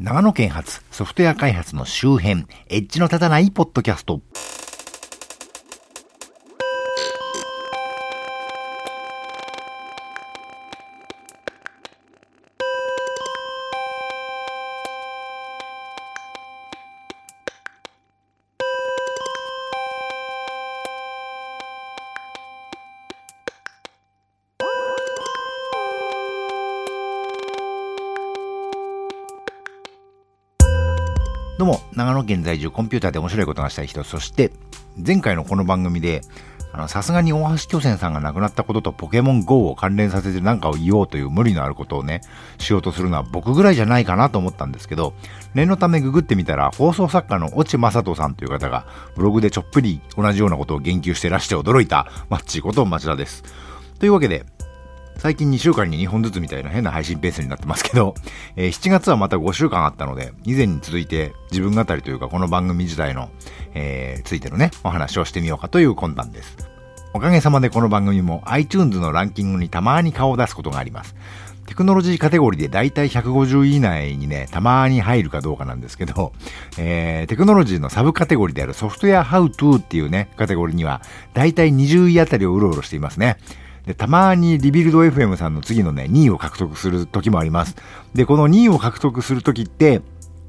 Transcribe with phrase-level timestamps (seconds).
[0.00, 4.22] 長野県発ソフトウェア開発の周辺、エッジの立たないポッドキャスト。
[31.60, 34.50] どうも、長野県在住コンピューターで面白いことがしたい人、そして、
[34.96, 36.22] 前回のこの番組で、
[36.72, 42.22] あの、さすがに大橋巨泉さんが亡くなったこととポケモン GO を関連させて何かを言おうという無理のあることをね、
[42.56, 45.12] しようとするのは僕ぐらいじゃないかなと思ったんですけど、
[45.52, 53.44] 念のためググってみたら、放送作家の越智正人さんという方が、ブログでちょっぷり同じようなことを言及してらして驚いた、マッチこと町田です。
[53.98, 54.46] というわけで、
[55.20, 58.14] 最近2週間に2本ずつみたいな変な配信ペースになってますけど、
[58.56, 63.28] えー7月はまた5週間あったので、以前に続いて自分語りというかこの番組自体の、
[63.74, 66.56] えーついてのね、お話をしてみようかという魂胆です。
[67.12, 71.14] おかげさまでこの番組も iTunes のランキングにたまに顔を出すことがあります。
[71.66, 76.32] テクノロジーカテゴリーでだいたい150位以内にね、たまに入るかどうかなんですけど、
[76.78, 81.02] えー、テクノロジーのサブカテゴリーであるソフトウェア How-To っていうね、カテゴリーには
[81.34, 83.36] だいたい20位あたりをうろうろしていますね。
[83.86, 87.76] で、たまにリビルド FM さんの次のね、2位を獲得する時もあります。
[88.14, 90.02] で、この2位を獲得する時って、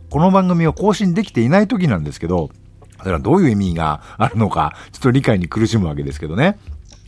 [0.09, 2.49] この番組を更新できていない時なんですけど、
[2.99, 6.57] それはどういう意味があるのか、ちょっと理解に苦しむわけですけどね。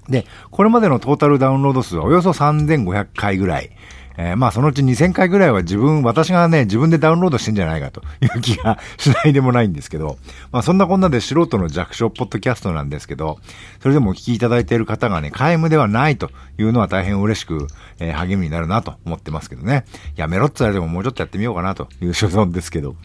[0.09, 3.71] で、これまでのトータルダウンロード数はおよそ3500回ぐらい。
[4.17, 10.17] えーまあそのうち2000回ぐらいは自分、私がね、自分でダウンロードしてんじゃないかという 気がしないでもないんですけど、
[10.51, 13.39] まあそんなこんなで素人の弱小ポッドキャストなんですけど、
[13.81, 17.67] それでもお聞きいただいている方がね、皆無ではないというのは大変嬉しく、
[17.99, 19.85] えー励みになるなと思ってますけどね。
[20.15, 22.95] やめろって言われてももうちょっとやってみようかなという所存ですけど。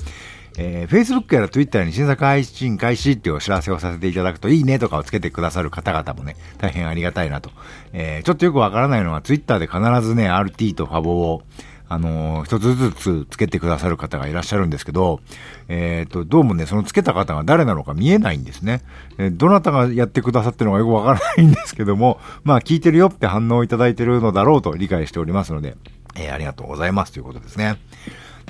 [0.57, 7.51] えー、Facebook やら Twitter に新作配信開始っていうお知らせをさせていただくといいねとかをつけてくださる方々もね、大変ありがたいなと。
[7.93, 11.43] えー、ちょっとよくわからないのは Twitter で必ずね、RT とファボを、
[11.91, 15.21] あのー一つずつつけてくださる方がいらっしゃるんですけど、
[15.69, 18.83] えっ、と、どうもね、そのつけた方が誰なのか見えないんですね。
[19.17, 25.77] えーどなたがやってくださってるのかよくわからないんですけども、 まあ聞いてるよって反応をいただいてるのだろうと理解しておりますので、
[26.15, 27.77] えーありがとうございますということですね。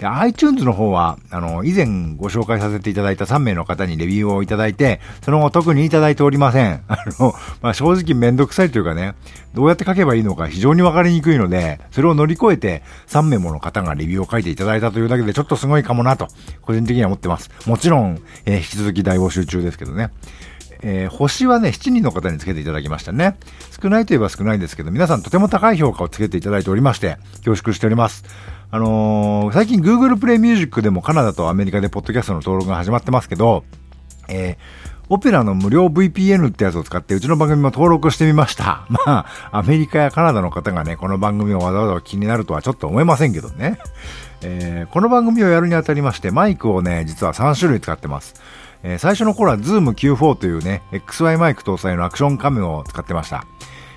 [0.03, 6.82] iTunes の方は、あの、以前ご紹介させていただいた3名の方にレビューをいただいて、その後特にいただいておりません。
[6.88, 9.14] あの、まあ、正直めんどくさいというかね、
[9.54, 16.28] どうやって書けばいいのか非常にわかりにくいので、それを乗り越えて3名もの方がレビューを書いていただいたというだけでちょっとすごいかもなと、
[16.62, 17.50] 個人的には思ってます。
[17.66, 20.10] もちろん、えー引き続き大募集中ですけどね。
[20.83, 23.37] えー星はね、7人の方につけていただきましたね。
[23.83, 28.25] 少ないといえば少ないんですけど、皆さんとても高い評価をつけていただいておりまして、恐縮しております。
[28.71, 33.65] あのー最近 Google Play Music でもカナダとアメリカでポッドキャストの登録が始まってますけど、
[34.28, 38.84] えーオペラの無料 VPN ってやつを使ってうちの番組も登録してみました。
[38.93, 43.78] まあ、アメリカやカナダの方がね、この番組をわざわざ気になるとはちょっと思いませんけどね。
[44.43, 48.34] えーこの番組をやるにあたりまして、マイクをね、実は3種類使ってます。
[48.83, 53.44] えー最初の頃は Zoom Q4 というね、XY マイク搭載のアクションカメを使ってました。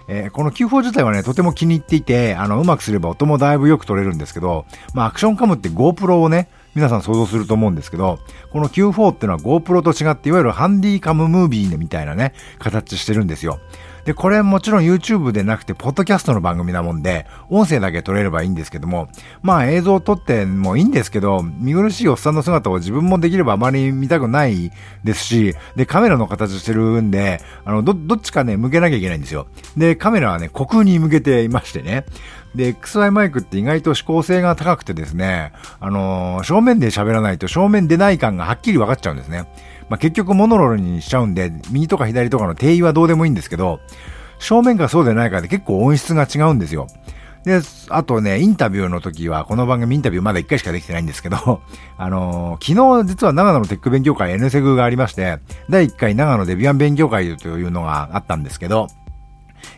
[0.07, 8.19] えーこの Q4 自体はね、とても気に入っていて、あの、うまくすれば音もだいぶよく撮れるんですけど、まあ、アクションカムって GoPro をね、皆さん想像すると思うんですけど、
[8.51, 13.59] この Q4 っていうのは GoPro と違って、いわゆるハンディカムムービーみたいなね、形してるんですよ。
[14.05, 19.09] で、これもちろん YouTube でなくて、ポッドキャストの番組なもんで、音声だけ撮れればいいんですけども、
[19.41, 24.71] まあ映像を撮ってもいいんですけど、見苦しいおっさんの姿を自分もできればあまり見たくない
[25.03, 29.47] ですし、で、カメラの形してるんで、あの、ど、どっちかね、向けなきゃいけないんですよ。
[29.77, 32.05] で、カメラはね、虚空に向けていましてね。
[32.55, 39.45] で、XY マイクって意外と指向性が高くてですね、あのー正面で喋らないと正面でない感がはっきり分かっちゃうんですね。
[39.89, 43.79] まあ、結局モノロールにしちゃうんで、右とか左とかの定位はどうでもいいんですけど、
[44.39, 46.87] 正面かそうでないかで結構音質が違うんですよ。
[47.43, 51.61] で、あとね、インタビューの時は、この番組インタビューまだ1回しかできてないんですけど、
[51.97, 55.39] あのー昨日実は長野のテック勉強会 N セグがありまして、
[55.69, 58.87] 第1回長野デビアン勉強会というのがあったんですけど、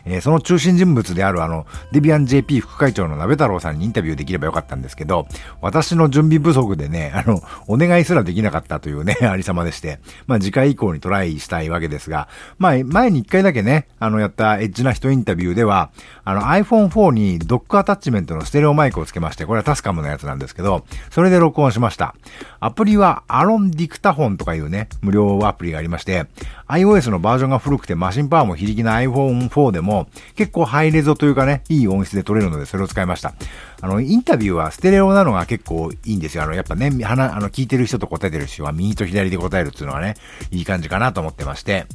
[0.04, 5.26] えーその中心人物であるあの、デビアン JP 副会長の鍋太郎さんにインタビューできればよかったんですけど、
[5.60, 12.28] 私の準備不足でね、あの、お願いすらできなかったというね、 ありさまでして、まあ次回以降にトライしたいわけですが、
[12.58, 15.90] まあ前に一回だけね、あのやったエッジな人インタビューでは、
[16.24, 22.14] あの iPhone4 にドックアタッチメントのステレオマイクをつけまして、これはタスカムのやつなんですけど、それで録音しました。
[22.60, 26.26] アプリはアロンディクタフォンとかいうね、無料アプリがありまして、
[26.68, 33.34] iOS のバージョンが古くてマシンパワーも非力な iPhone4 でも結構ハイレゾというかね、いい音質で撮れるのでそれを使いました。
[33.82, 36.44] あの、インタビューはステレオなのが結構いいんですよ。
[36.44, 40.14] あの、やっぱね、鼻、あの、聞いてる人と答えてる人は右と左で答えるっていうのはね、
[40.50, 41.86] いい感じかなと思ってまして。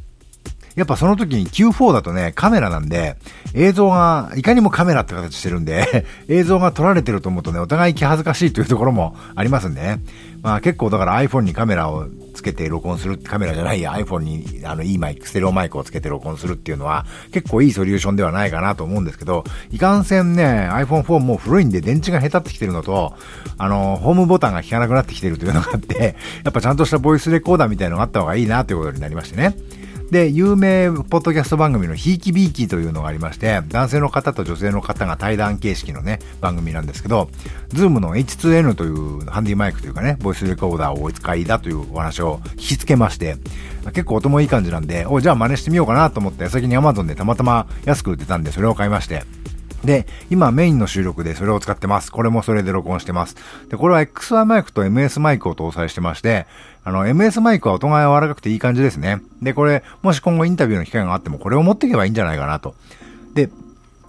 [0.80, 3.18] やっぱその時に Q4 だとね、カメラなんで、
[3.54, 10.00] 映像が、いかにもカメラって形してるんで 映像が撮られてると思うとね、お互い気恥ずかしいというところもありますんでね。
[10.42, 23.14] まあ結構だから iPhone にカメラをつけて録音する、カメラじゃないや、iPhone にあのいいマイク、ステレオマイクをつけて録音するっていうのは結構いいソリューションではないかなと思うんですけど、いかんせんね、iPhone4 もう古いんで電池が下手ってきてるのと、
[23.58, 26.16] あの、ホームボタンが効かなくなってきてるというのがあって、
[26.46, 29.56] やっぱちゃんとしたボイスレコーダーみたいなのがあった方がいいなということになりましてね。
[30.12, 37.30] で、有名ポッドキャスト番組のひいきびいきというのがありまして、男性の方と女性の方が対談形式のね、番組なんですけど、
[37.70, 43.38] Zoom の H2N というハンディマイクというかね、ボイスレコーダーをお使いだというお話を聞きつけまして、
[43.94, 49.24] 結構音もいい感じなんで、おじゃあ真似してみようかなと思って、先に Amazon でたまたま安く売ってたんで、それを買いまして、
[49.84, 52.12] で、今メインの収録でそれを使ってます。
[52.12, 53.36] これもそれで録音してます。
[53.70, 56.48] で、これは XY マイクと MS マイクを搭載してまして、
[56.84, 59.22] あの、MS マイクは音が柔らかくていい感じですね。
[59.42, 62.76] で、これ、もし今後インタビューの機会があっても、これを持っていけばいいんじゃないかなと。
[63.34, 63.50] で、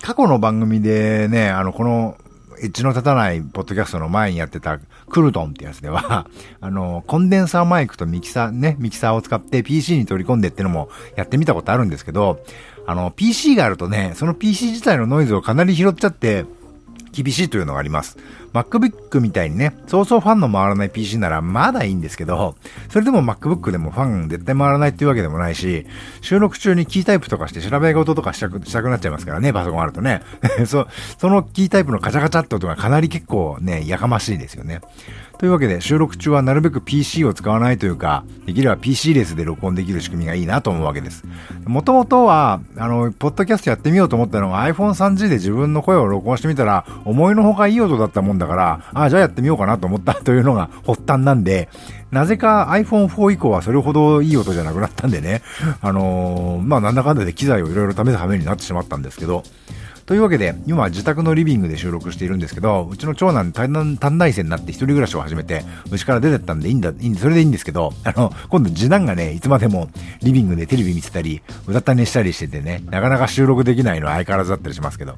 [0.02, 2.16] 過去の番組でね、あの、この、
[2.62, 4.78] エッジの立たないポッドキャストの前にやってた
[5.08, 6.26] クルトンってやつでは、
[6.60, 12.40] あの、コンデンサーマイクとミキサー、ね、ミキサーを使って PC に取り込んでってのもやってみたことあるんですけど、
[12.90, 16.44] あの、PC があるとね、その PC 自体のノイズをかなり拾っちゃって、
[17.12, 18.18] 厳しいというのがあります。
[18.52, 22.56] MacBook みたいにね、そうそうファンの回らない PC ならまだいいんですけど、
[22.90, 25.86] それでも MacBook でもファン絶対回らないっていうわけでもないし、
[26.20, 30.22] 収録中にキータイプとかして調べ事とかしたくしたくなっちゃいますからね、パソコンあるとね。
[30.66, 30.86] そ
[31.18, 34.80] そのキータイプのカチャカチャって音がかなり結構ね、やかましいですよね。
[35.40, 41.24] というわけで収録中はなるべく PC を使わないというか、できれば PC レスで録音できる仕組みがいいなと思うわけです。
[41.64, 51.68] もともとは、あの、ポッドキャストやってみようと思ったのが iPhone3G で自分の声を録音してみたら、思いのほかいい音だったもんだから、ああ、じゃあやってみようかなと思ったというのが発端なんで、
[52.10, 55.42] なぜか iPhone4 以降はそれほどいい音じゃなくなったんでね、
[55.80, 59.44] あのー、まあなんだかんだで機材をいろいろ試す羽目になってしまったんですけど、
[60.10, 69.88] というわけで、今は自宅のリビングで収録しているんですけど、うちの長男短大生になって一人暮らしを始めて、うちから出てったんでいいんだ、いいんそれでいいんですけど、あの、今度次男がね、いつまでも
[70.20, 75.14] リビングでテレビ見てたり、うたった寝したりしててね、なかなか収録できないのは相変わらずだったりしますけど。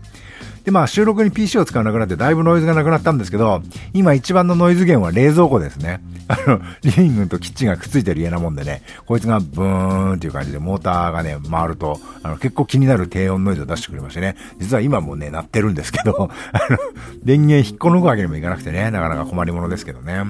[0.64, 3.62] で、まあ収録に PC を使わなくなってだいぶノイズがなくなったんですけど、
[3.92, 6.00] 今一番のノイズ源は冷蔵庫ですね。
[6.28, 16.78] あの、リビングとキッチンがくっついてる家なもんでね、こいつがブーンっていう感じでモーターがね、回ると、あの、結構気になる低音ノイズを出してくれましてね、実は今もね、鳴ってるんですけど、 あの、
[17.24, 20.24] 電源引っこ抜くわけにもいかなくてね、なかなか困りものですけどね。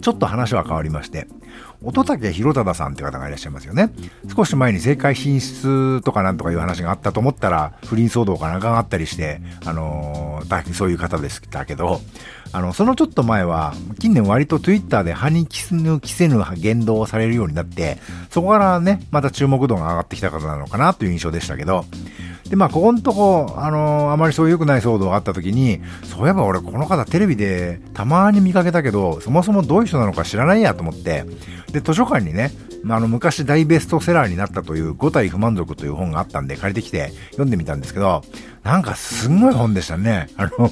[0.00, 1.26] ちょっと話は変わりまして、
[1.82, 3.90] 乙武宏忠さんって方がいらっしゃいますよね。
[4.34, 12.00] 少し前に政界進出とかなんとかいう話があったと思ったら、不倫騒動かなんかがあったりして、あのー、そういう方でしたけど、
[12.52, 17.98] あの、そのちょっと前は、近年割と Twitter で歯に着ぬ着せぬ言動をされるようになって、
[18.30, 21.84] そこからね、また注目度が上がってきた方なのかなという印象でしたけど、
[22.52, 31.24] で、まあ、ここのとこ、あのー、あまりそういう良くない騒動があった時に、そういえば俺この方テレビでたまに見かけたけど、そもそもどういう人なのか知らないやと思って、
[31.72, 32.50] で、図書館にね、
[32.90, 38.20] あの、昔大ベストセラーになったという5体不満足という本があったんで借りてきて読んでみたんですけど、
[38.64, 40.28] なんかすんごい本でしたね。
[40.36, 40.70] あの、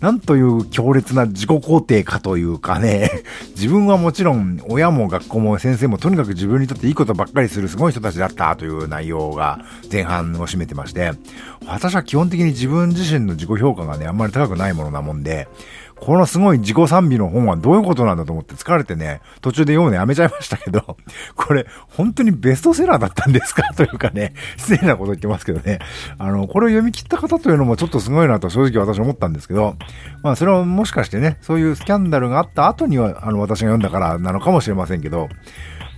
[0.00, 3.10] なんという強烈な自己肯定かというかね、
[3.56, 11.12] 自分はもちろん親も学校も先生もとにかく自分にとっていいことばっかりするすごい人たちだったという内容が前半を占めてまして、
[11.66, 15.48] 私は基本的に自分自身の自己評価がね、あんまり高くないものなもんで、
[16.00, 20.96] このすごい自己賛美の本はどういうことなんだと思って疲れてね、途中で読むのやめちゃいましたけど、
[21.36, 25.78] これ、本当にベストセラーだったんですかというかね、 失礼なこと言ってますけどね、
[26.18, 29.76] あの、これを読み切った方というのもちょっとすごいなと正直私思ったんですけど、
[30.22, 35.28] まあそれはもしかしてね、そういうスキャンダルがあった後には、あの、私が読んだからなのかもしれませんけど、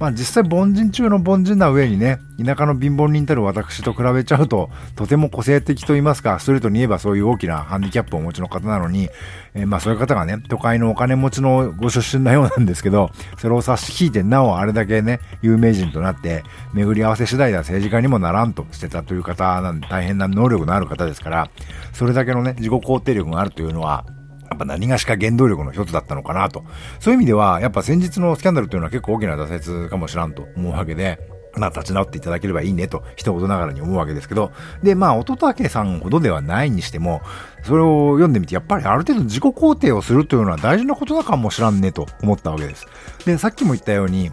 [0.00, 9.10] まあ実際凡人中の凡人な上にね、田舎の貧乏人たる私と比べちゃうと、とても個性的と言いますか、ストレートに言えばそういう大きなハンディキャップをお持ちの方なのに、
[9.52, 21.50] えー、まあそういう方がね、都会のお金持ちのご出身なようなんですけど、それを差し引いて、なおあれだけね、有名人となって、巡り合わせ次第では政治家にもならんとしてたという方なんで、大変な能力のある方ですから、
[21.92, 24.06] それだけのね、自己肯定力があるというのは、
[24.50, 26.64] やっぱ何がしか原動力の一つだったのかなと。
[26.98, 31.20] そういう意味では、やっぱ先日のスキャンダルというのは結構大きな挫折かもしらんと思うわけで、
[31.56, 34.52] まあ、立ち直っていただければいいねと、一言ながらに思うわけですけど、
[34.82, 37.22] で、まあ、乙武さんほどではないにしても、
[37.62, 42.86] それを読んでみて、やっぱりある程度自己肯定をするというのは大事なことだかもしらんねと思ったわけです。
[43.24, 44.30] で、さっきも言ったように、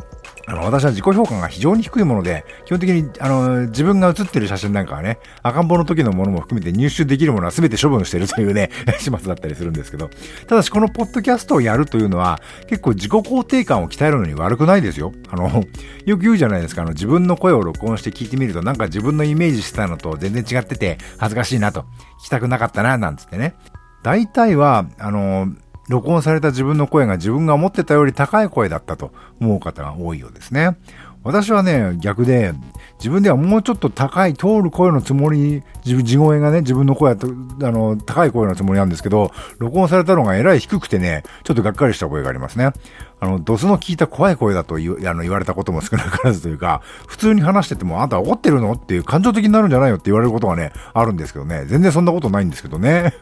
[0.48, 10.10] あの、私は自己評価が非常に低いもので、基本的に、あの、自分が写ってる写真なんかはね、赤ん坊の時のものも含めて入手できるものは全て処分してるというね、 始末だったりするんですけど、
[10.48, 15.12] ただしこのポッドキャストをやるというのは、結構自己肯定感を鍛えるのに悪くないですよ。
[15.30, 15.66] あの、
[16.06, 21.82] よく言うじゃないですか、あの、自分の声を録音して聞いてみると、なんか自分のイメージしてたのと全然違ってて、恥ずかしいなと、
[22.22, 23.56] 聞きたくなかったな、なんつってね。
[24.02, 25.50] 大体は、あの、
[25.88, 30.78] 録音された自分の声が自分が思ってたより高い声だったと思う方が多いようですね。
[31.24, 32.54] 私はね、逆で、
[33.00, 37.32] 自分ではもうちょっと高い、通る声のつもり、自地声がね、自分の声と、あ
[37.70, 42.72] の、高い声のつもりなんですけど、録音されたのがえらい低くてね、ちょっとがっかりした声がありますね。
[43.20, 48.74] あの、ドスの聞いた怖い声だと言あの言われたことも少なからずというか、普通に話してても、あんた怒ってるの？
[48.74, 53.14] っていう感情的になるんじゃないよって言われることがね、あるんですけどね、全然そんなことないんですけどね。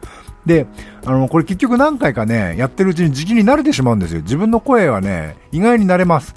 [0.45, 0.67] で、
[1.05, 4.21] あの、これ結局何回かね、やってるうちに時期に慣れてしまうんですよ。
[4.21, 6.35] 自分の声はね、意外に慣れます。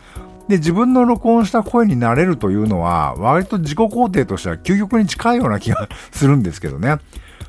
[0.49, 6.97] で、自分の録音した声になれるというのは、割と自己肯定としては究極に近いような気がするんですけどね。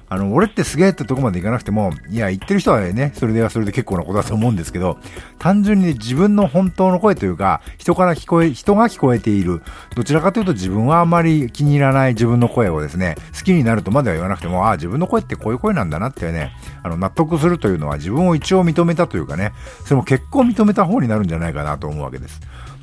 [0.09, 4.97] あの、俺ってすげえってとこまでいかなくても、いや、言ってる人はね、それではそれで結構なことだと思うんですけど、
[5.37, 9.61] 単純にね自分の本当の声というか、人から聞こえ、人が聞こえている、
[9.95, 22.41] どちらかというと自分はあまり気に入らない自分の声をですね、好きになるとまでは言わなくても、ああ、自分の声ってこういう声なんだなってね、あの、納得するというのは自分を一応認めたというかね、それも結構認めた方になるんじゃないかなと思うわけです。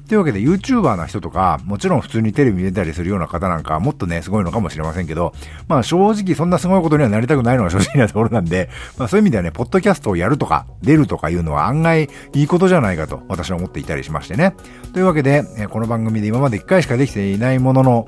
[0.08, 5.32] というわけで YouTuber な人とか、もちろん普通にテレビ出たりするような方なんかもっとね、すごいのかもしれませんけど、
[5.66, 14.54] まあ正直そんなすごいことにはなりたくないのが 正直なところなんで、まあそういう意味ではね、ポッドキャストをやるとか、出るとかいうのは案外いいことじゃないかと私は思っていたりしましてね。
[14.92, 18.06] というわけで、この番組で今まで1回しかできていないものの、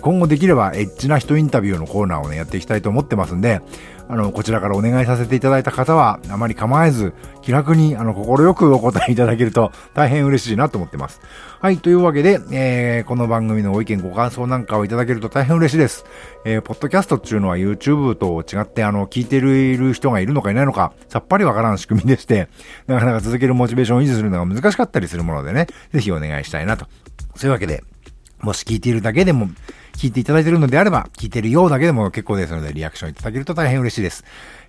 [0.00, 3.60] 今後できればエッチな人インタビューのコーナーをね、やっていきたいと思ってますんで、
[4.08, 11.20] あの、こちらからお願いさせていただいた方は、あまり構えず、気楽に、あの、心よくお答えいただけると大変嬉しいなと思ってます。
[11.60, 16.04] はい、というわけで、えー、この番組のご意見、ご感想なんかをいただけると大変嬉しいです。
[16.44, 22.48] えー、ポッドキャストっていうのは YouTube と違って、あの、聞いてる人がいるのかいないのか、さっぱりわからん仕組みでして、
[22.86, 26.86] なかなか続けるモチベーションを維持するのが難しかったりするものでね、ぜひお願いしたいなと。
[27.34, 27.82] そういうわけで、
[28.40, 29.48] もし聞いているだけでも、
[29.96, 34.24] 聞いていただいているのであれば、聞いてるようだけでも結構ですので、リアクションいただけると大変嬉しいです。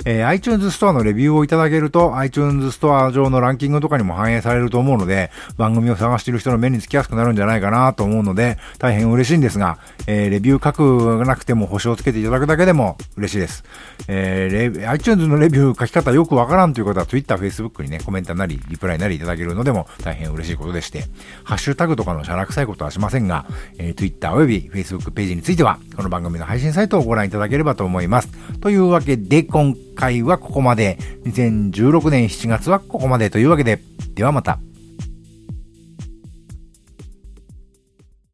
[0.06, 10.74] えー、iTunes ストアのレビューをいただけると、iTunes ストア上のランキングとかにも反映されると思うので、番組を探している人の目につきやすくなるんじゃないかなと思うので、大変嬉しいんですが、えー、レビュー書
[11.20, 13.64] くなくても星をつけていただくだけでも嬉しいです。
[14.08, 21.06] えー、iTunes のレビュー書き方よくわからんという方は Twitter、Facebook にね、コメントなり、リプライなりいただけるのでも大変嬉しいことでして、
[21.44, 23.46] ハッシュタグとかのしゃらくさいことはしませんが、
[23.78, 28.30] えー、Twitter および Facebook ページについては、この番組の配信サイトをご覧いただければと思います。
[28.62, 31.00] というわけで、今回はここまで。
[31.26, 33.82] 2016年7月はここまでというわけで、
[34.14, 34.60] ではまた。